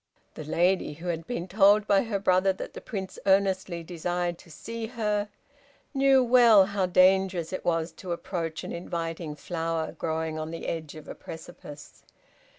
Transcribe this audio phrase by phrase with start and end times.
[0.33, 4.49] The lady, who had been told by her brother that the Prince earnestly desired to
[4.49, 5.29] see her,
[5.93, 10.95] knew well how dangerous it was to approach an inviting flower growing on the edge
[10.95, 12.03] of a precipice.